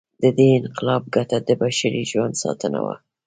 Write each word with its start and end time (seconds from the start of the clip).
د 0.23 0.23
دې 0.37 0.47
انقلاب 0.59 1.03
ګټه 1.15 1.37
د 1.47 1.49
بشري 1.61 2.03
ژوند 2.11 2.33
ساتنه 2.43 2.79
وه. 2.85 2.95